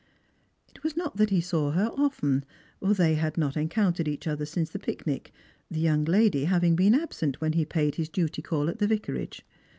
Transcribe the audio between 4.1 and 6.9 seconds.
other since the picnic, the young lady having